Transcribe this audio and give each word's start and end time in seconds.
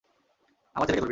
আমার 0.75 0.85
ছেলেকে 0.85 0.89
ধরবি 0.89 0.95
না! 0.95 0.99